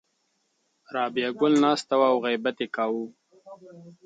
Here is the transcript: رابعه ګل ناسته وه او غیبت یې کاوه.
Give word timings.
رابعه 0.95 1.29
ګل 1.39 1.53
ناسته 1.63 1.95
وه 1.99 2.07
او 2.11 2.17
غیبت 2.25 2.57
یې 2.61 2.67
کاوه. 2.75 3.05